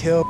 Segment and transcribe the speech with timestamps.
[0.00, 0.24] kill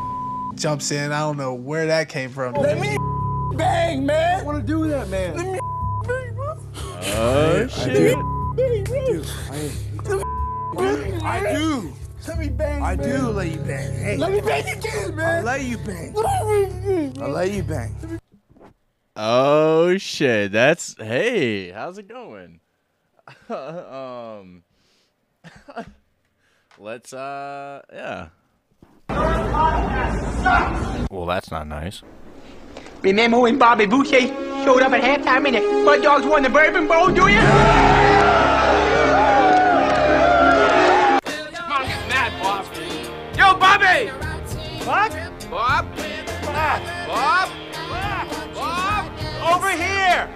[0.57, 1.13] jumps in.
[1.13, 2.55] I don't know where that came from.
[2.55, 2.97] Let me
[3.57, 4.41] bang, man.
[4.41, 5.37] I want to do that, man.
[5.37, 5.59] Let me
[6.07, 6.59] bang, bro.
[6.85, 8.17] Oh shit.
[11.23, 11.93] I do.
[12.29, 12.83] Let me bang.
[12.83, 13.95] I do let you bang.
[13.95, 14.17] Hey.
[14.17, 15.41] Let me bang again, man.
[15.41, 16.15] I let you bang.
[16.17, 18.21] I let you bang.
[19.17, 20.53] Oh shit.
[20.53, 22.61] That's hey, how's it going?
[23.49, 24.63] um
[26.79, 28.29] Let's uh yeah.
[31.11, 32.03] Well, that's not nice.
[33.03, 34.21] Remember when Bobby Boucher
[34.65, 37.41] showed up at halftime and the Mud Dogs won the Bourbon Bowl, do you?
[41.57, 42.67] Come on, get mad, Bob.
[43.37, 44.11] Yo, Bobby!
[44.85, 45.13] Bob?
[45.51, 45.87] Bob?
[46.47, 46.81] Bob?
[47.07, 47.49] Bob?
[48.55, 49.05] Bob?
[49.53, 50.29] Over here!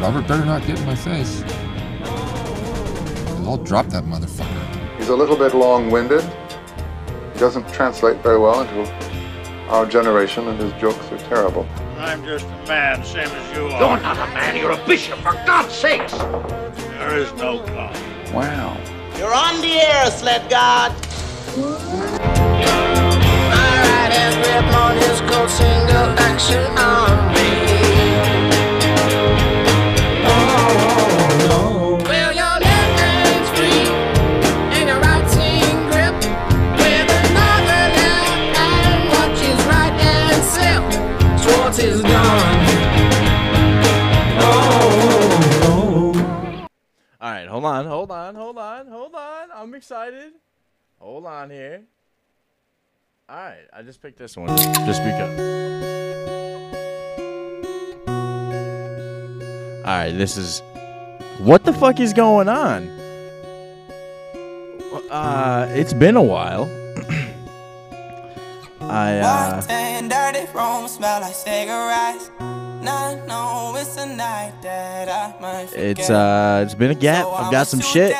[0.00, 1.42] Robert better not get in my face.
[3.46, 4.98] I'll drop that motherfucker.
[4.98, 6.24] He's a little bit long-winded.
[7.36, 8.90] He doesn't translate very well into
[9.68, 11.66] our generation, and his jokes are terrible.
[11.98, 13.78] I'm just a man, same as you are.
[13.78, 16.14] You're not a man, you're a bishop, for God's sakes!
[16.14, 17.94] There is no God.
[18.32, 18.74] Wow.
[19.18, 20.92] You're on the air, sled god.
[21.58, 22.06] Well,
[47.46, 49.48] right, hold on, hold on, hold on, hold on.
[49.54, 50.32] I'm excited.
[50.98, 51.82] Hold on here.
[53.28, 55.38] All right, I just picked this one just, just because.
[59.78, 60.62] All right, this is.
[61.38, 62.88] What the fuck is going on?
[65.10, 66.64] Uh, it's been a while.
[68.80, 69.60] I uh.
[70.08, 72.30] dirty room smell like cigarettes.
[72.88, 77.26] It's a night that I might It's uh, it's been a gap.
[77.26, 78.14] I've got some shit.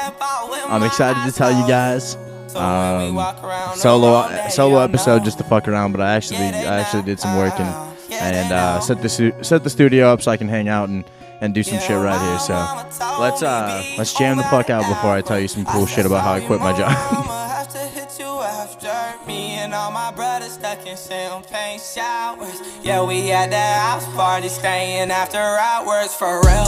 [0.68, 2.16] I'm excited to tell you guys.
[2.54, 3.16] Um,
[3.76, 7.58] solo solo episode just to fuck around, but I actually I actually did some work
[7.60, 10.88] and and uh, set the stu- set the studio up so I can hang out
[10.88, 11.04] and
[11.40, 12.38] and do some shit right here.
[12.38, 12.54] So
[13.20, 16.22] let's uh let's jam the fuck out before I tell you some cool shit about
[16.24, 16.92] how I quit my job.
[20.84, 22.60] In champagne showers.
[22.82, 26.66] Yeah, we at the house party, staying after hours for real.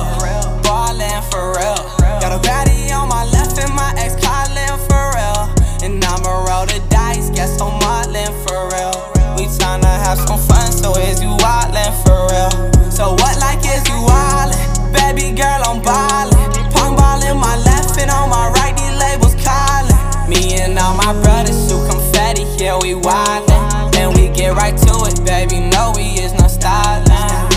[0.63, 1.77] Ballin' for real.
[2.23, 5.51] Got a baddie on my left and my ex calling for real.
[5.83, 8.95] And I'ma roll the dice, guess I'm modeling for real.
[9.37, 12.91] We tryna have some fun, so is you wildin' for real?
[12.91, 14.95] So what like is you wildin'?
[14.95, 16.39] Baby girl, I'm ballin'.
[16.71, 20.31] Pong ball in my left and on my right, these labels callin'.
[20.31, 23.68] Me and all my brothers shoot confetti, yeah, we wildin'.
[23.99, 27.51] And we get right to it, baby, no, we is no stylin'.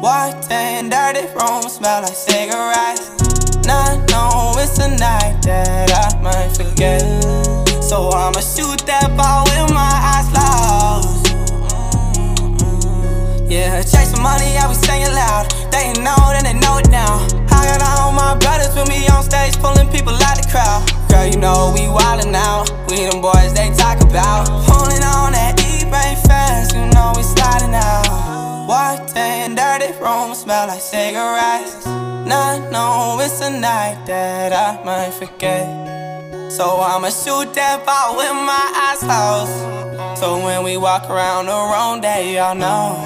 [0.00, 3.10] White and dirty room smell like cigarettes.
[3.66, 7.02] Nah, no, it's a night that I might forget.
[7.82, 11.26] So I'ma shoot that ball with my eyes closed.
[13.50, 15.50] Yeah, chasing money, I be saying loud.
[15.72, 17.26] They know, then they know it now.
[17.50, 20.97] I got all my brothers with me on stage, pulling people out the crowd.
[21.08, 22.70] Girl, you know we wildin' out.
[22.90, 24.46] We them boys they talk about.
[24.66, 28.66] Pulling on that eBay fast, you know we sliding out.
[28.68, 31.86] White and dirty room smell like cigarettes.
[31.86, 35.66] Nah, no, it's a night that I might forget.
[36.52, 40.18] So I'ma shoot that ball with my eyes closed.
[40.18, 42.96] So when we walk around the wrong day, y'all know.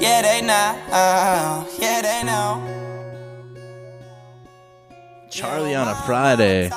[0.00, 1.66] Yeah, they know.
[1.78, 2.60] Yeah, they know.
[5.30, 6.70] Charlie on a Friday.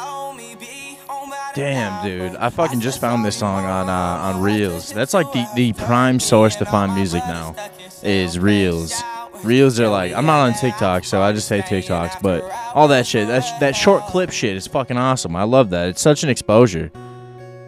[1.56, 2.36] Damn, dude.
[2.36, 4.92] I fucking just found this song on uh, on Reels.
[4.92, 7.56] That's like the, the prime source to find music now
[8.04, 9.02] is Reels.
[9.42, 12.44] Reels are like I'm not on TikTok, so I just say TikToks, but
[12.74, 15.34] all that shit, that sh- that short clip shit is fucking awesome.
[15.38, 15.88] I love that.
[15.88, 16.92] It's such an exposure.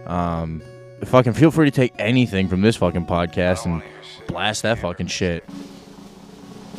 [0.05, 0.61] Um,
[1.05, 3.81] fucking feel free to take anything from this fucking podcast and
[4.27, 5.45] blast that fucking shit.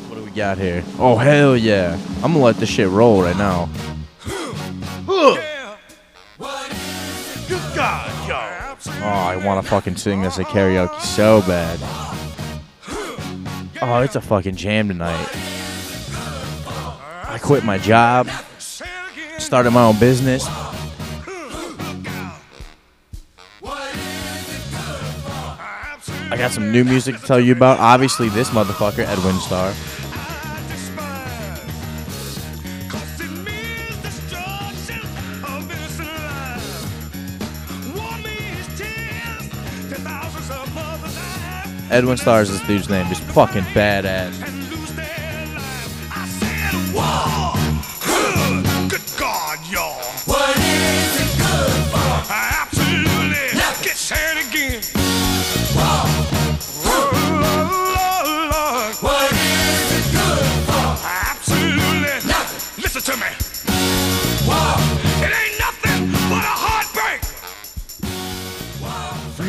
[0.08, 0.84] What do we got here?
[0.98, 1.98] Oh hell yeah!
[2.16, 3.70] I'm gonna let this shit roll right now.
[8.86, 11.78] Oh, I want to fucking sing this at karaoke so bad.
[13.82, 15.28] Oh, it's a fucking jam tonight.
[17.24, 18.28] I quit my job,
[19.38, 20.46] started my own business.
[26.30, 27.80] I got some new music to tell you about.
[27.80, 29.72] Obviously, this motherfucker, Edwin Starr.
[41.90, 43.06] Edwin Starr is this dude's name.
[43.06, 44.57] Just fucking badass.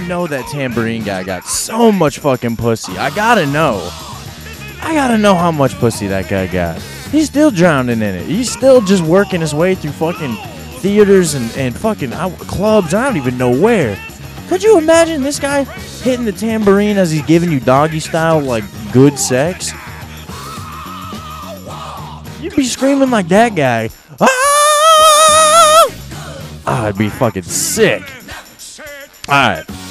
[0.09, 2.97] Know that tambourine guy got so much fucking pussy.
[2.97, 3.87] I gotta know.
[4.81, 6.81] I gotta know how much pussy that guy got.
[7.11, 8.25] He's still drowning in it.
[8.25, 10.35] He's still just working his way through fucking
[10.79, 12.95] theaters and, and fucking clubs.
[12.95, 13.99] I don't even know where.
[14.47, 18.63] Could you imagine this guy hitting the tambourine as he's giving you doggy style, like
[18.91, 19.71] good sex?
[22.41, 23.91] You'd be screaming like that guy.
[24.19, 25.85] Ah!
[26.65, 28.01] Ah, I'd be fucking sick.
[29.27, 29.67] Alright.
[29.67, 29.88] fucking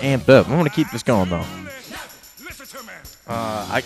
[0.00, 0.48] amped up.
[0.48, 1.44] I'm gonna keep this going though.
[3.26, 3.82] Uh, I,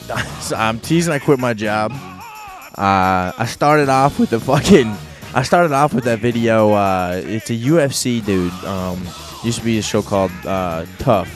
[0.56, 1.12] I'm teasing.
[1.12, 1.92] I quit my job.
[1.92, 4.96] Uh, I started off with the fucking.
[5.34, 6.72] I started off with that video.
[6.72, 8.52] Uh, it's a UFC dude.
[8.64, 9.02] Um,
[9.42, 11.28] used to be a show called uh, Tough,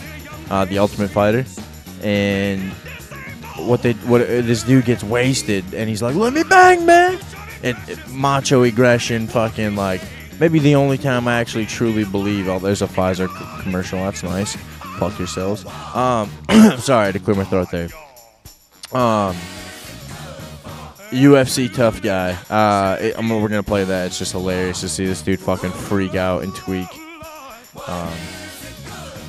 [0.51, 1.45] uh, the Ultimate Fighter,
[2.03, 2.73] and
[3.59, 7.19] what they what uh, this dude gets wasted and he's like, "Let me bang, man!"
[7.63, 10.03] And uh, macho aggression, fucking like
[10.41, 12.49] maybe the only time I actually truly believe.
[12.49, 13.29] Oh, there's a Pfizer
[13.63, 13.99] commercial.
[13.99, 14.57] That's nice.
[14.99, 15.65] Fuck yourselves.
[15.95, 16.31] Um,
[16.79, 17.89] sorry to clear my throat there.
[18.93, 19.37] Um,
[21.11, 22.33] UFC tough guy.
[22.51, 24.07] Uh, it, I'm, we're gonna play that.
[24.07, 26.89] It's just hilarious to see this dude fucking freak out and tweak.
[27.87, 28.13] Um,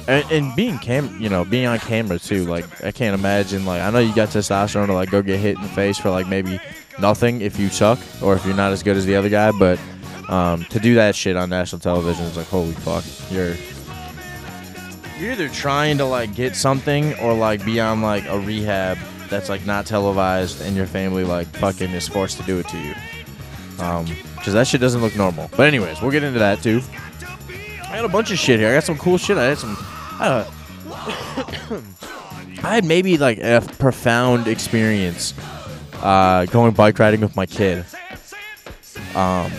[0.07, 2.45] and, and being cam, you know, being on camera too.
[2.45, 3.65] Like I can't imagine.
[3.65, 6.09] Like I know you got testosterone to like go get hit in the face for
[6.09, 6.59] like maybe
[7.00, 9.51] nothing if you suck or if you're not as good as the other guy.
[9.51, 9.80] But
[10.28, 13.04] um, to do that shit on national television is like holy fuck.
[13.32, 13.56] You're
[15.20, 18.98] you're either trying to like get something or like be on like a rehab
[19.30, 22.78] that's like not televised and your family like fucking is forced to do it to
[22.78, 22.94] you.
[23.80, 25.50] Um, because that shit doesn't look normal.
[25.56, 26.82] But anyways, we'll get into that too.
[27.84, 28.70] I got a bunch of shit here.
[28.70, 29.38] I got some cool shit.
[29.38, 29.78] I had some.
[30.20, 30.46] I
[32.62, 35.34] had maybe like a profound experience
[35.96, 37.86] uh, going bike riding with my kid.
[39.16, 39.52] Um,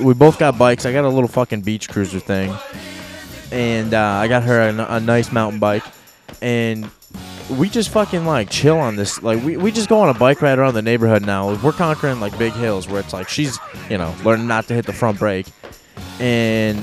[0.00, 0.86] we both got bikes.
[0.86, 2.54] I got a little fucking beach cruiser thing,
[3.50, 5.84] and uh, I got her a nice mountain bike,
[6.40, 6.90] and
[7.50, 9.22] we just fucking like chill on this.
[9.22, 11.54] Like we, we just go on a bike ride around the neighborhood now.
[11.56, 13.58] We're conquering like big hills where it's like she's
[13.90, 15.46] you know learning not to hit the front brake,
[16.18, 16.78] and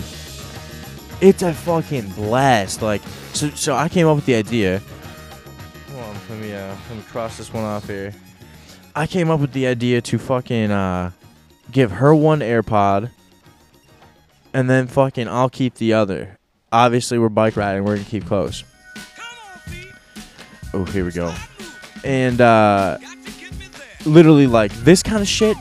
[1.22, 2.81] it's a fucking blast.
[2.81, 3.02] Like
[3.34, 4.81] so so I came up with the idea.
[5.92, 8.13] Hold on, let me uh let me cross this one off here.
[8.95, 11.12] I came up with the idea to fucking uh
[11.71, 13.12] give her one AirPod,
[14.54, 16.38] and then fucking I'll keep the other.
[16.71, 17.83] Obviously, we're bike riding.
[17.83, 18.63] We're gonna keep close.
[20.74, 21.33] Oh, here we go.
[22.04, 22.98] And uh
[24.06, 25.57] literally like this kind of shit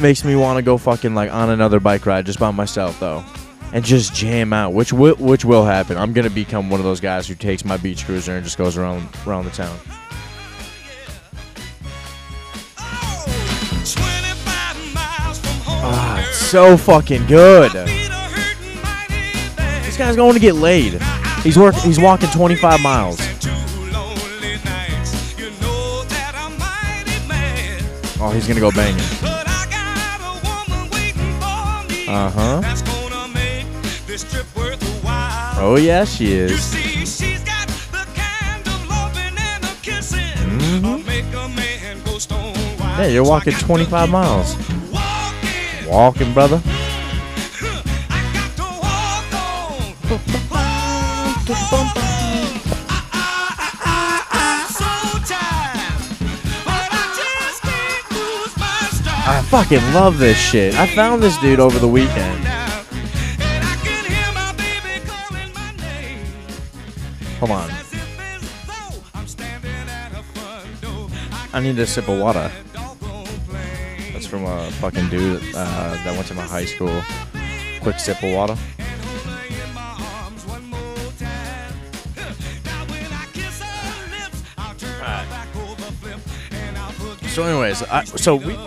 [0.00, 3.24] makes me want to go fucking like on another bike ride just by myself though.
[3.72, 5.98] And just jam out, which will which will happen.
[5.98, 8.76] I'm gonna become one of those guys who takes my beach cruiser and just goes
[8.76, 9.76] around around the town.
[16.54, 17.72] So fucking good.
[17.72, 17.96] This
[19.96, 21.02] guy's going to get laid.
[21.42, 21.74] He's work.
[21.74, 23.18] He's walking 25 miles.
[28.20, 29.00] Oh, he's gonna go banging.
[32.08, 32.62] Uh huh.
[35.58, 36.72] Oh yeah, she is.
[40.46, 41.04] Mhm.
[42.96, 44.73] Yeah, you're walking 25 miles.
[45.88, 46.60] Walking, brother.
[59.26, 60.74] I fucking love this shit.
[60.74, 62.44] I found this dude over the weekend.
[67.40, 67.70] Hold on.
[71.52, 72.50] I need a sip of water.
[74.84, 77.02] Fucking dude uh, that went to my high school.
[77.80, 78.54] Quick sip of water.
[87.30, 88.58] So, anyways, I, so we.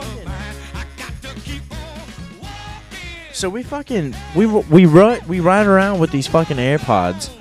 [3.31, 7.31] So we fucking we we ride we ride around with these fucking AirPods,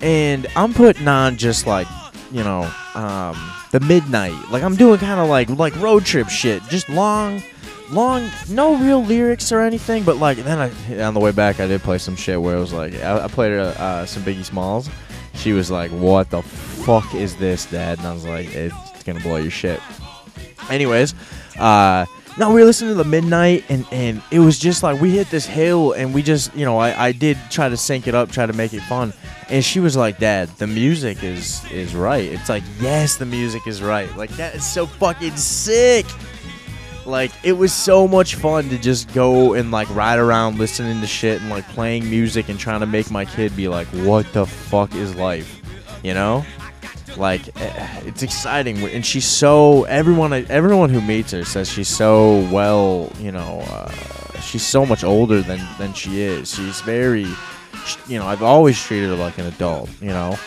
[0.00, 1.86] and I'm putting on just like
[2.32, 3.36] you know um,
[3.70, 4.50] the midnight.
[4.50, 7.44] Like I'm doing kind of like like road trip shit, just long,
[7.90, 11.66] long, no real lyrics or anything, but like then I on the way back I
[11.66, 14.44] did play some shit where it was like I, I played uh, uh, some Biggie
[14.44, 14.88] Smalls.
[15.34, 19.20] She was like, "What the fuck is this, Dad?" And I was like, "It's gonna
[19.20, 19.80] blow your shit."
[20.70, 21.14] Anyways,
[21.58, 22.04] uh,
[22.38, 25.30] no, we were listening to the midnight, and and it was just like we hit
[25.30, 28.30] this hill, and we just, you know, I I did try to sync it up,
[28.30, 29.12] try to make it fun,
[29.48, 33.66] and she was like, "Dad, the music is is right." It's like, yes, the music
[33.66, 34.14] is right.
[34.16, 36.06] Like that is so fucking sick.
[37.08, 41.06] Like it was so much fun to just go and like ride around listening to
[41.06, 44.44] shit and like playing music and trying to make my kid be like, "What the
[44.44, 45.62] fuck is life?"
[46.02, 46.44] You know?
[47.16, 52.46] Like eh, it's exciting and she's so everyone everyone who meets her says she's so
[52.52, 53.90] well, you know, uh,
[54.40, 56.54] she's so much older than than she is.
[56.54, 57.26] She's very
[58.06, 60.38] you know, I've always treated her like an adult, you know.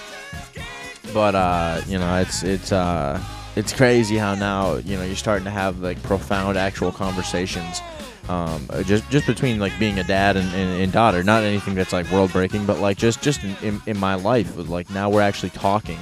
[1.12, 3.20] But uh, you know, it's it's uh
[3.56, 7.82] it's crazy how now you know you're starting to have like profound actual conversations
[8.30, 11.24] um, just just between like being a dad and, and, and daughter.
[11.24, 14.56] Not anything that's like world breaking but like just just in, in, in my life
[14.70, 16.00] like now we're actually talking.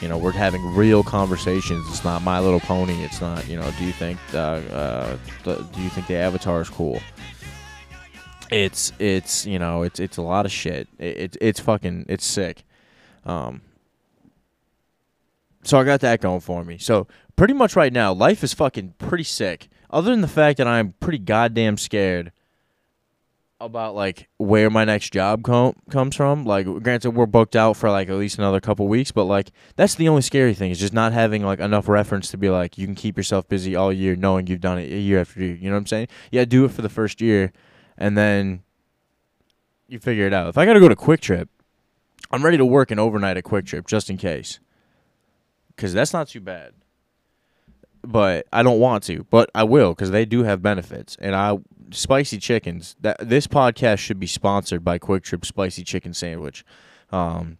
[0.00, 1.86] You know we're having real conversations.
[1.88, 3.02] It's not my little pony.
[3.02, 6.60] It's not you know do you think uh, uh, the, do you think the avatar
[6.60, 7.00] is cool?
[8.50, 10.86] It's it's you know it's it's a lot of shit.
[10.98, 12.62] It, it it's fucking it's sick.
[13.24, 13.62] Um
[15.64, 16.78] so I got that going for me.
[16.78, 17.06] So
[17.36, 19.68] pretty much right now, life is fucking pretty sick.
[19.90, 22.32] Other than the fact that I'm pretty goddamn scared
[23.60, 26.44] about like where my next job com- comes from.
[26.44, 29.94] Like, granted, we're booked out for like at least another couple weeks, but like that's
[29.94, 32.86] the only scary thing is just not having like enough reference to be like you
[32.86, 35.54] can keep yourself busy all year, knowing you've done it year after year.
[35.54, 36.08] You know what I'm saying?
[36.30, 37.52] Yeah, do it for the first year,
[37.96, 38.62] and then
[39.88, 40.48] you figure it out.
[40.48, 41.48] If I got to go to QuikTrip,
[42.30, 44.60] I'm ready to work an overnight at QuikTrip just in case
[45.74, 46.72] because that's not too bad.
[48.02, 51.16] But I don't want to, but I will because they do have benefits.
[51.20, 51.58] And I
[51.90, 52.96] spicy chickens.
[53.00, 56.64] That this podcast should be sponsored by QuikTrip Spicy Chicken Sandwich.
[57.10, 57.58] Um,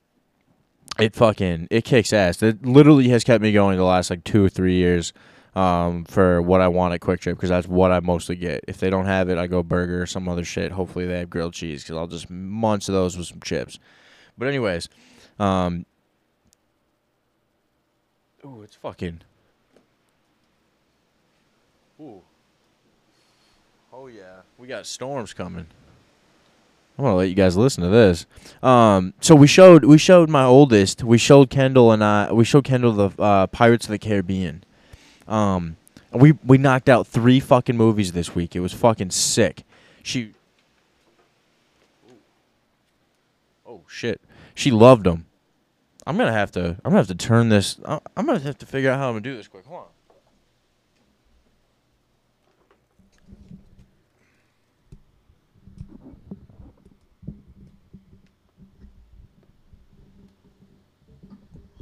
[0.99, 2.43] it fucking it kicks ass.
[2.43, 5.13] It literally has kept me going the last like two or three years.
[5.57, 8.65] Um, for what I want at QuikTrip because that's what I mostly get.
[8.67, 10.73] If they don't have it, I go burger or some other shit.
[10.73, 13.79] Hopefully they have grilled cheese because I'll just munch those with some chips.
[14.37, 14.89] But anyways,
[15.39, 15.87] um,
[18.45, 19.21] Ooh, it's fucking.
[22.01, 22.21] Ooh.
[23.93, 25.67] Oh yeah, we got storms coming.
[26.99, 28.27] I'm gonna let you guys listen to this.
[28.63, 31.03] Um, so we showed we showed my oldest.
[31.03, 32.33] We showed Kendall and I.
[32.33, 34.63] We showed Kendall the uh, Pirates of the Caribbean.
[35.27, 35.77] Um,
[36.13, 38.55] we we knocked out three fucking movies this week.
[38.55, 39.65] It was fucking sick.
[40.03, 40.33] She.
[43.67, 44.21] Oh shit!
[44.55, 45.27] She loved them.
[46.07, 46.71] I'm gonna have to.
[46.85, 47.79] I'm gonna have to turn this.
[47.85, 49.65] I- I'm gonna have to figure out how I'm gonna do this quick.
[49.67, 49.89] Hold on.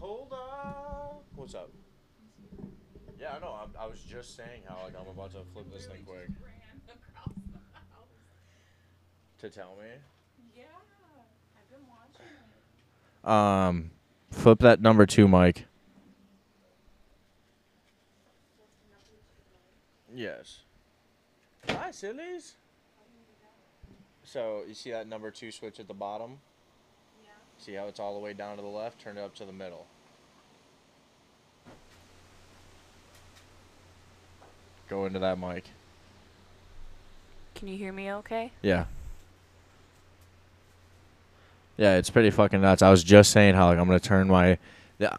[0.01, 1.17] Hold on.
[1.37, 1.71] What's up?
[3.19, 3.57] Yeah, I know.
[3.63, 6.29] I'm, I was just saying how like I'm about to flip this thing quick.
[9.39, 9.89] To tell me.
[10.57, 10.63] Yeah,
[11.57, 12.27] I've been watching
[13.25, 13.29] it.
[13.29, 13.91] Um,
[14.33, 15.67] flip that number two, Mike.
[20.15, 20.61] Yes.
[21.69, 22.57] Hi, sillies.
[24.25, 26.39] So you see that number two switch at the bottom?
[27.23, 27.31] Yeah.
[27.59, 29.01] See how it's all the way down to the left?
[29.01, 29.87] Turn it up to the middle.
[34.89, 35.65] Go into that mic.
[37.55, 38.53] Can you hear me okay?
[38.61, 38.85] Yeah.
[41.77, 42.83] Yeah, it's pretty fucking nuts.
[42.83, 44.59] I was just saying how like I'm gonna turn my.
[44.99, 45.17] Yeah.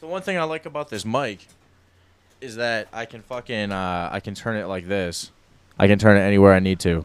[0.00, 1.46] So one thing I like about this mic
[2.40, 5.30] is that I can fucking uh, I can turn it like this.
[5.78, 7.04] I can turn it anywhere I need to,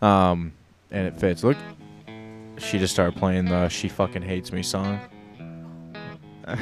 [0.00, 0.52] um,
[0.90, 1.42] and it fits.
[1.44, 1.56] Look,
[2.58, 5.00] she just started playing the "She Fucking Hates Me" song.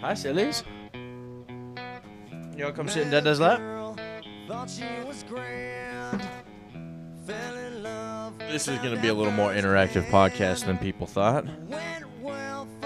[0.00, 0.64] Hi, sillies.
[2.58, 3.60] Wanna come sit in Dada's lap?
[8.38, 11.44] This is gonna be a little more interactive podcast than people thought.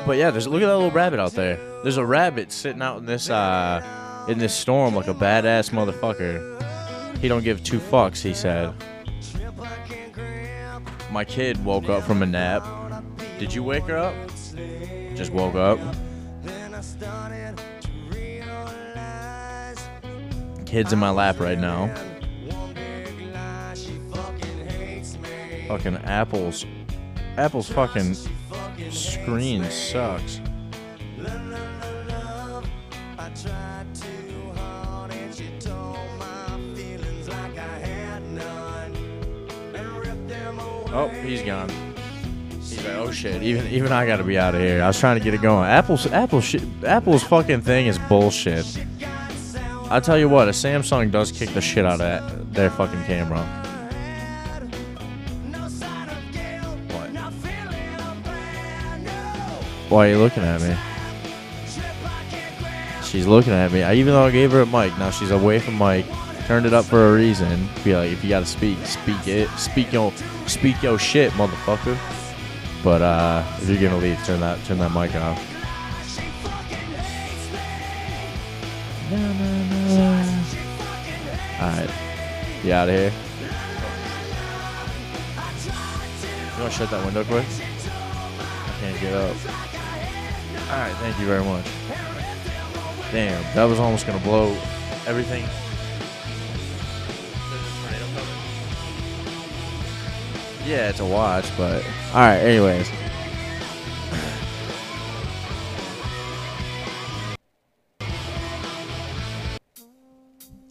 [0.06, 1.56] But yeah, there's look at that little rabbit out there.
[1.82, 7.18] There's a rabbit sitting out in this uh in this storm like a badass motherfucker.
[7.18, 8.74] He don't give two fucks, he said.
[11.10, 12.64] My kid woke up from a nap.
[13.38, 14.14] Did you wake her up?
[15.14, 15.78] Just woke up.
[20.66, 21.94] Kid's in my lap right now.
[25.68, 26.66] Fucking Apple's
[27.36, 28.14] Apple's fucking
[28.90, 30.40] screen sucks.
[40.94, 41.70] Oh, he's gone.
[42.50, 43.42] He's like, oh shit!
[43.42, 44.82] Even even I gotta be out of here.
[44.82, 45.68] I was trying to get it going.
[45.68, 46.62] Apple's Apple shit.
[46.84, 48.66] Apple's fucking thing is bullshit.
[49.90, 53.61] I tell you what, a Samsung does kick the shit out of their fucking camera.
[59.92, 60.74] Why are you looking at me?
[63.04, 63.82] She's looking at me.
[63.82, 66.06] I even though I gave her a mic, now she's away from mic.
[66.46, 67.68] Turned it up for a reason.
[67.84, 69.50] Be like, if you gotta speak, speak it.
[69.58, 70.10] Speak your,
[70.46, 71.98] speak your shit, motherfucker.
[72.82, 75.38] But uh, if you're gonna leave, turn that, turn that mic off.
[81.60, 81.90] All right,
[82.64, 83.12] you out of here.
[86.56, 87.44] You want to shut that window quick?
[87.44, 89.71] I can't get up.
[90.72, 91.66] All right, thank you very much.
[93.12, 94.56] Damn, that was almost gonna blow
[95.06, 95.44] everything.
[100.66, 102.38] Yeah, it's a watch, but all right.
[102.38, 102.88] Anyways,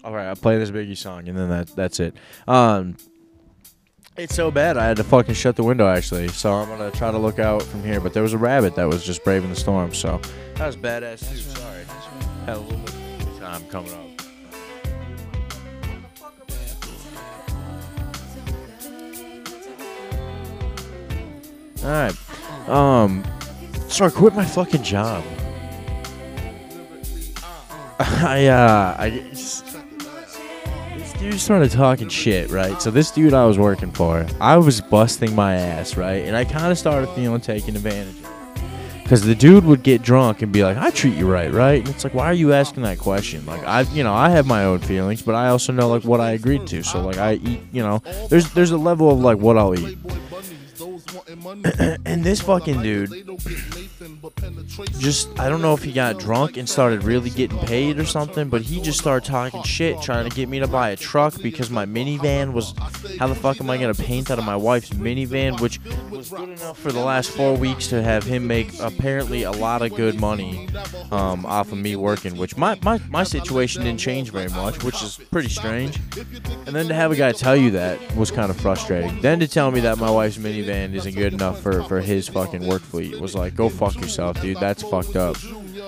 [0.04, 0.26] all right.
[0.26, 2.16] I'll play this Biggie song, and then that that's it.
[2.48, 2.98] Um,
[4.18, 6.28] it's so bad I had to fucking shut the window actually.
[6.30, 8.00] So I'm gonna try to look out from here.
[8.00, 9.94] But there was a rabbit that was just braving the storm.
[9.94, 10.20] So
[10.56, 11.38] that was badass too.
[11.38, 11.86] Sorry,
[12.46, 13.98] had a little bit of time coming up.
[21.84, 22.16] All right.
[22.70, 23.24] Um,
[23.88, 25.24] so I quit my fucking job.
[28.00, 29.71] I uh, I just,
[31.22, 32.82] dude started talking shit, right?
[32.82, 36.26] So this dude I was working for, I was busting my ass, right?
[36.26, 38.32] And I kind of started feeling taken advantage of.
[39.04, 41.90] Because the dude would get drunk and be like, "I treat you right, right?" And
[41.90, 43.46] it's like, why are you asking that question?
[43.46, 46.22] Like, I, you know, I have my own feelings, but I also know like what
[46.22, 46.82] I agreed to.
[46.82, 49.98] So like, I eat, you know, there's there's a level of like what I'll eat.
[52.06, 53.10] and this fucking dude
[55.00, 58.50] just I don't know if he got drunk and started really getting paid or something,
[58.50, 61.70] but he just started talking shit trying to get me to buy a truck because
[61.70, 62.74] my minivan was
[63.20, 65.80] how the fuck am I gonna paint out of my wife's minivan, which
[66.10, 69.82] was good enough for the last four weeks to have him make apparently a lot
[69.82, 70.68] of good money
[71.12, 75.02] um, off of me working, which my, my, my situation didn't change very much, which
[75.02, 76.00] is pretty strange.
[76.66, 79.20] And then to have a guy tell you that was kind of frustrating.
[79.22, 82.66] Then to tell me that my wife's minivan isn't good enough for, for his fucking
[82.68, 84.58] work fleet was like, go fuck yourself, dude.
[84.62, 85.36] That's fucked up.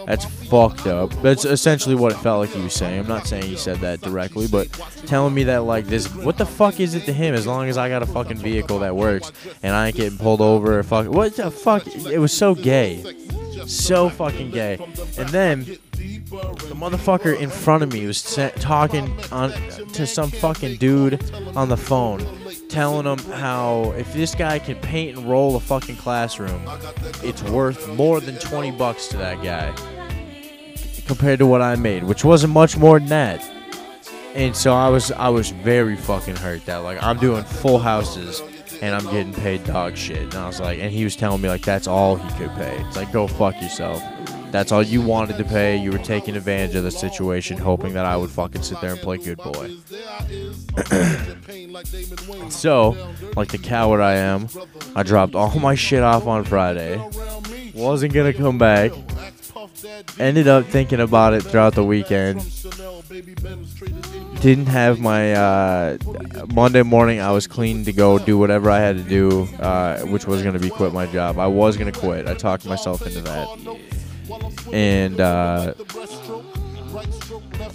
[0.08, 1.14] That's fucked up.
[1.22, 3.00] That's essentially what it felt like he was saying.
[3.00, 4.68] I'm not saying he said that directly, but
[5.06, 7.36] telling me that like this, what the fuck is it to him?
[7.36, 9.32] As long as I got a fucking vehicle that works
[9.62, 11.88] and I ain't getting pulled over, or fuck, what the fuck?
[11.88, 13.04] It was so gay,
[13.66, 14.78] so fucking gay.
[15.18, 18.24] And then the motherfucker in front of me was
[18.56, 19.52] talking on
[19.94, 21.24] to some fucking dude
[21.56, 22.20] on the phone,
[22.74, 26.62] telling him how if this guy can paint and roll a fucking classroom,
[27.24, 29.72] it's worth more than 20 bucks to that guy
[31.06, 33.48] compared to what I made, which wasn't much more than that.
[34.34, 38.42] And so I was I was very fucking hurt that like I'm doing full houses
[38.82, 40.24] and I'm getting paid dog shit.
[40.24, 42.76] And I was like, and he was telling me like that's all he could pay.
[42.88, 44.02] It's like go fuck yourself.
[44.54, 45.78] That's all you wanted to pay.
[45.78, 49.00] You were taking advantage of the situation, hoping that I would fucking sit there and
[49.00, 49.72] play good boy.
[52.52, 52.96] so,
[53.36, 54.48] like the coward I am,
[54.96, 57.04] I dropped all my shit off on Friday.
[57.74, 58.92] Wasn't gonna come back.
[60.20, 62.42] Ended up thinking about it throughout the weekend.
[64.39, 65.98] Didn't have my uh,
[66.54, 67.20] Monday morning.
[67.22, 70.60] I was clean to go do whatever I had to do, uh, which was gonna
[70.60, 71.39] be quit my job.
[71.39, 72.28] I was gonna quit.
[72.28, 73.48] I talked myself into that
[74.74, 75.76] and uh,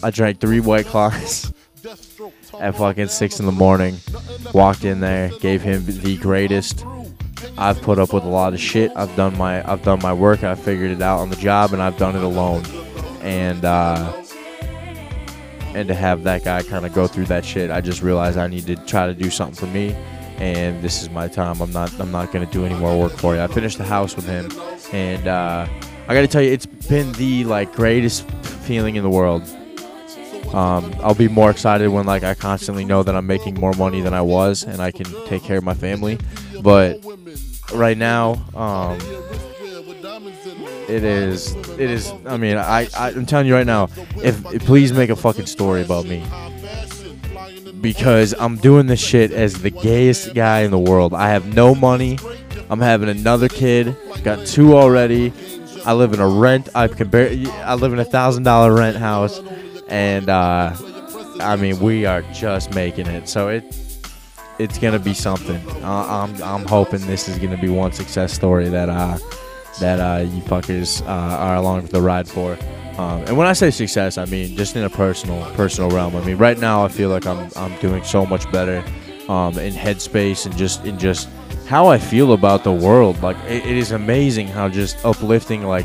[0.02, 1.52] I drank three White Claws
[2.60, 3.96] at fucking six in the morning.
[4.52, 6.84] Walked in there, gave him the greatest.
[7.56, 8.90] I've put up with a lot of shit.
[8.96, 10.42] I've done my I've done my work.
[10.42, 12.64] I figured it out on the job, and I've done it alone.
[13.22, 14.24] And uh,
[15.74, 18.48] and to have that guy kind of go through that shit, I just realized I
[18.48, 19.94] need to try to do something for me.
[20.38, 21.60] And this is my time.
[21.60, 23.40] I'm not I'm not gonna do any more work for you.
[23.40, 24.50] I finished the house with him,
[24.92, 25.68] and uh,
[26.08, 29.42] I got to tell you, it's been the like greatest feeling in the world.
[30.54, 34.00] Um, I'll be more excited when like I constantly know that I'm making more money
[34.00, 36.18] than I was and I can take care of my family.
[36.62, 37.04] But
[37.74, 38.98] right now, um,
[40.88, 42.10] it is it is.
[42.24, 43.90] I mean, I, I I'm telling you right now,
[44.24, 46.24] if please make a fucking story about me
[47.82, 51.12] because I'm doing this shit as the gayest guy in the world.
[51.12, 52.18] I have no money.
[52.70, 53.94] I'm having another kid.
[54.22, 55.32] Got two already.
[55.88, 56.68] I live in a rent.
[56.74, 57.46] I can barely.
[57.46, 59.40] I live in a thousand dollar rent house,
[59.88, 60.76] and uh,
[61.40, 63.26] I mean we are just making it.
[63.26, 63.64] So it
[64.58, 65.56] it's gonna be something.
[65.82, 69.16] Uh, I'm I'm hoping this is gonna be one success story that uh
[69.80, 72.58] that uh you fuckers uh, are along for the ride for.
[72.98, 76.14] Um, and when I say success, I mean just in a personal personal realm.
[76.16, 78.84] I mean right now I feel like I'm I'm doing so much better
[79.30, 81.30] um, in headspace and just in just
[81.68, 83.22] how I feel about the world.
[83.22, 85.64] Like it, it is amazing how just uplifting.
[85.64, 85.84] Like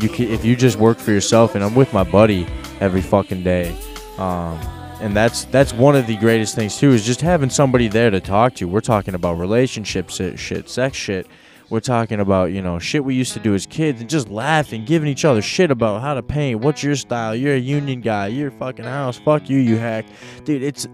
[0.00, 2.46] you can, if you just work for yourself, and I'm with my buddy
[2.80, 3.74] every fucking day.
[4.18, 4.60] Um,
[5.00, 8.20] and that's that's one of the greatest things too is just having somebody there to
[8.20, 8.68] talk to.
[8.68, 11.26] We're talking about relationships shit, sex shit.
[11.70, 14.84] We're talking about you know shit we used to do as kids and just laughing,
[14.84, 16.60] giving each other shit about how to paint.
[16.60, 17.34] What's your style?
[17.34, 18.26] You're a union guy.
[18.26, 19.18] You're fucking house.
[19.18, 20.04] Fuck you, you hack,
[20.44, 20.62] dude.
[20.62, 20.86] It's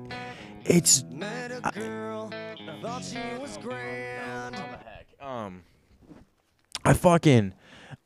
[0.64, 1.05] it's.
[5.31, 5.62] Um,
[6.85, 7.55] I fucking,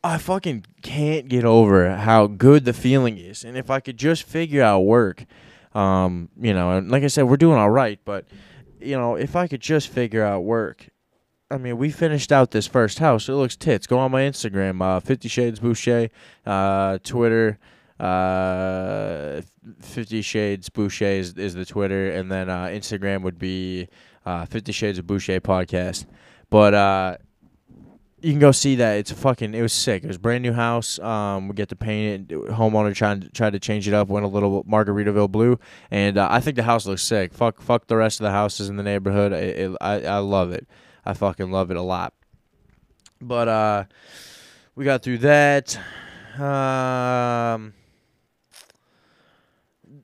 [0.03, 4.25] I fucking can't get over how good the feeling is, and if I could just
[4.25, 5.25] figure out work,
[5.75, 8.27] um, you know, and like I said, we're doing all right, but
[8.79, 10.91] you know, if I could just figure out work,
[11.51, 13.27] I mean, we finished out this first house.
[13.27, 13.87] It looks tits.
[13.87, 16.11] Go on my Instagram, uh, Fifty Shades Boucher,
[16.45, 17.59] uh, Twitter,
[17.99, 19.41] uh,
[19.81, 23.89] Fifty Shades Boucher is, is the Twitter, and then uh, Instagram would be
[24.27, 26.05] uh, Fifty Shades of Boucher podcast.
[26.51, 27.17] But uh,
[28.21, 28.97] you can go see that.
[28.97, 29.55] It's fucking.
[29.55, 30.03] It was sick.
[30.03, 30.99] It was brand new house.
[30.99, 32.39] Um, we get to paint it.
[32.49, 34.09] Homeowner trying to tried to change it up.
[34.09, 35.59] Went a little Margaritaville blue,
[35.91, 37.35] and uh, I think the house looks sick.
[37.35, 39.33] Fuck, fuck the rest of the houses in the neighborhood.
[39.33, 40.67] It, it, I I love it.
[41.05, 42.15] I fucking love it a lot.
[43.21, 43.85] But uh,
[44.75, 45.79] we got through that.
[46.39, 47.75] Um,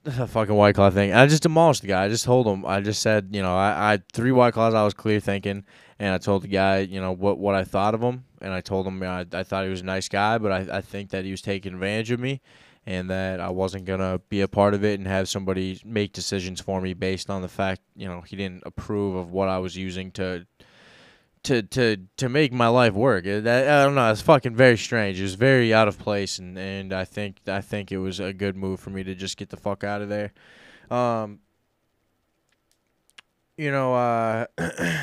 [0.05, 1.13] fucking white claw thing.
[1.13, 2.05] I just demolished the guy.
[2.05, 2.65] I just told him.
[2.65, 4.75] I just said, you know, I, I three white claws.
[4.75, 5.65] I was clear thinking,
[5.99, 8.61] and I told the guy, you know, what what I thought of him, and I
[8.61, 10.81] told him you know, I, I thought he was a nice guy, but I, I
[10.81, 12.41] think that he was taking advantage of me,
[12.87, 16.61] and that I wasn't gonna be a part of it and have somebody make decisions
[16.61, 19.77] for me based on the fact, you know, he didn't approve of what I was
[19.77, 20.47] using to
[21.45, 23.27] to to to make my life work.
[23.27, 24.11] Uh, That, I don't know.
[24.11, 25.19] It's fucking very strange.
[25.19, 28.33] It was very out of place, and and I think I think it was a
[28.33, 30.33] good move for me to just get the fuck out of there.
[30.91, 31.41] Um,
[33.57, 34.47] you know, uh,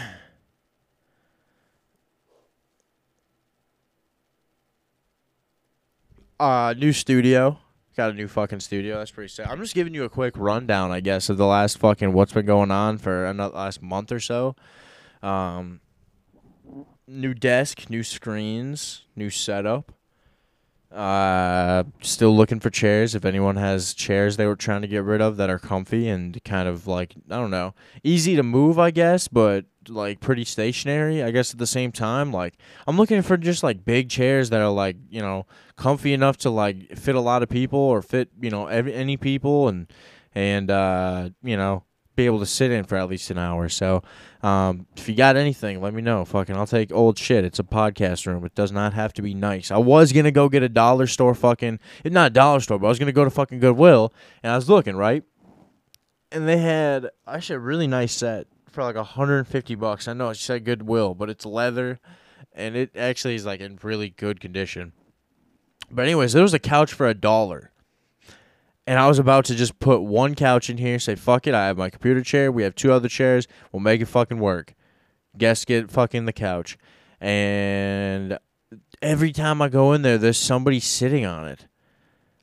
[6.40, 7.60] uh, new studio.
[7.96, 9.00] Got a new fucking studio.
[9.00, 9.48] That's pretty sick.
[9.50, 12.46] I'm just giving you a quick rundown, I guess, of the last fucking what's been
[12.46, 14.56] going on for another last month or so.
[15.24, 15.82] Um,
[17.08, 19.92] new desk, new screens, new setup.
[20.92, 23.14] Uh, still looking for chairs.
[23.14, 26.42] If anyone has chairs they were trying to get rid of that are comfy and
[26.46, 31.22] kind of like I don't know, easy to move, I guess, but like pretty stationary.
[31.22, 32.56] I guess at the same time, like
[32.88, 36.50] I'm looking for just like big chairs that are like you know comfy enough to
[36.50, 39.92] like fit a lot of people or fit you know every, any people and
[40.34, 41.84] and uh, you know
[42.18, 43.70] be able to sit in for at least an hour.
[43.70, 44.04] So,
[44.42, 46.26] um, if you got anything, let me know.
[46.26, 47.46] Fucking, I'll take old shit.
[47.46, 48.44] It's a podcast room.
[48.44, 49.72] It does not have to be nice.
[49.72, 52.90] I was gonna go get a dollar store fucking, not a dollar store, but I
[52.90, 54.12] was gonna go to fucking Goodwill,
[54.44, 55.24] and I was looking right,
[56.32, 60.08] and they had actually a really nice set for like 150 bucks.
[60.08, 62.00] I know it said Goodwill, but it's leather,
[62.52, 64.92] and it actually is like in really good condition.
[65.90, 67.72] But anyways, there was a couch for a dollar.
[68.88, 71.68] And I was about to just put one couch in here, say, fuck it, I
[71.68, 74.74] have my computer chair, we have two other chairs, we'll make it fucking work.
[75.38, 76.78] Guests get fucking the couch.
[77.20, 78.40] And
[79.02, 81.68] every time I go in there, there's somebody sitting on it.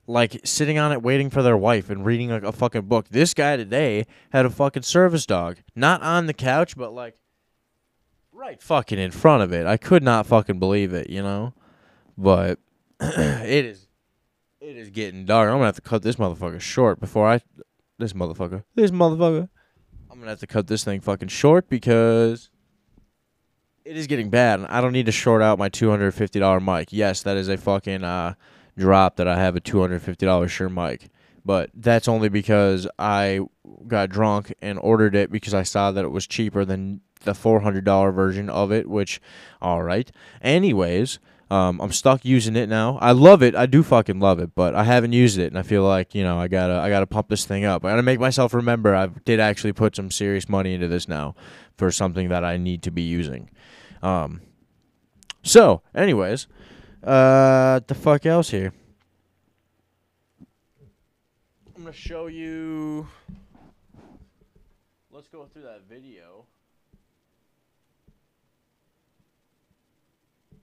[0.07, 3.09] Like sitting on it waiting for their wife and reading like a fucking book.
[3.09, 5.57] This guy today had a fucking service dog.
[5.75, 7.17] Not on the couch, but like
[8.33, 9.67] right fucking in front of it.
[9.67, 11.55] I could not fucking believe it, you know?
[12.19, 12.59] But
[13.01, 13.84] it is
[14.65, 15.49] it is getting dark.
[15.49, 17.41] I'm gonna have to cut this motherfucker short before I.
[17.99, 18.65] This motherfucker.
[18.75, 19.49] This motherfucker.
[20.11, 22.51] I'm gonna have to cut this thing fucking short because
[23.85, 24.65] it is getting bad.
[24.69, 26.93] I don't need to short out my $250 mic.
[26.93, 28.35] Yes, that is a fucking uh,
[28.79, 31.11] drop that I have a $250 Shure mic.
[31.45, 33.41] But that's only because I
[33.87, 38.15] got drunk and ordered it because I saw that it was cheaper than the $400
[38.15, 39.21] version of it, which,
[39.61, 40.11] all right.
[40.41, 41.19] Anyways,
[41.51, 42.99] um, I'm stuck using it now.
[43.01, 43.55] I love it.
[43.55, 46.23] I do fucking love it, but I haven't used it, and I feel like you
[46.23, 47.85] know I gotta I gotta pump this thing up.
[47.85, 51.35] I gotta make myself remember I did actually put some serious money into this now
[51.77, 53.51] for something that I need to be using.
[54.03, 54.41] Um,
[55.43, 56.47] so, anyways,
[57.03, 58.73] uh, the fuck else here?
[61.77, 63.07] I'm gonna show you.
[65.11, 66.47] Let's go through that video.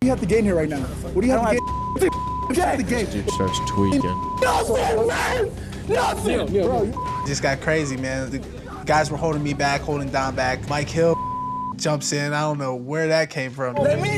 [0.01, 0.79] Do you have to gain here right now?
[0.79, 1.61] What do you have to gain?
[1.61, 3.05] What do you have to gain?
[3.05, 4.01] Dude starts tweaking.
[4.41, 5.51] Nothing, man!
[5.87, 6.63] Nothing!
[6.63, 7.23] Bro.
[7.27, 8.31] Just got crazy, man.
[8.31, 8.39] The
[8.87, 10.67] Guys were holding me back, holding Don back.
[10.67, 11.15] Mike Hill
[11.75, 12.33] jumps in.
[12.33, 13.75] I don't know where that came from.
[13.75, 14.17] Let me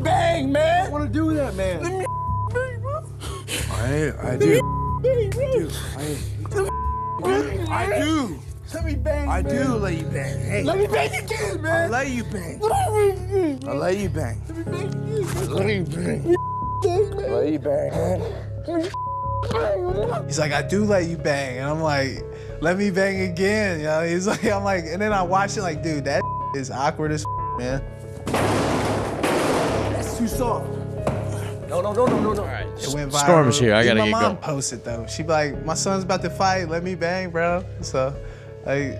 [0.00, 0.86] bang, man.
[0.86, 1.82] I want to do that, man.
[1.82, 2.06] Let me
[2.54, 3.04] bang, bro.
[3.72, 4.60] I, I do.
[5.02, 5.30] Bang,
[6.50, 6.68] bro.
[7.68, 8.38] I do.
[8.74, 9.54] Let me bang, I man.
[9.54, 10.40] do let you bang.
[10.40, 10.62] Hey.
[10.64, 11.84] Let me bang again, man.
[11.84, 12.58] I let you bang.
[12.60, 13.12] Let me
[13.58, 13.68] bang.
[13.68, 14.40] I let you bang.
[14.46, 14.96] Let me bang.
[15.06, 16.36] I let me bang.
[17.30, 17.92] Let you bang.
[20.26, 21.58] He's like, I do let you bang.
[21.58, 22.22] And I'm like,
[22.60, 23.78] let me bang again.
[23.80, 26.22] You know, he's like, I'm like, and then I watch it like, dude, that
[26.56, 27.24] is awkward as
[27.58, 27.82] man.
[29.92, 30.66] That's too soft.
[31.68, 32.42] No, no, no, no, no, no.
[32.42, 32.66] All right.
[32.66, 33.24] It went viral.
[33.24, 33.74] Storm's here.
[33.74, 34.36] I gotta my get mom going.
[34.38, 35.06] posted though.
[35.06, 36.68] She be like, my son's about to fight.
[36.68, 37.64] Let me bang, bro.
[37.80, 38.14] So,
[38.66, 38.98] like,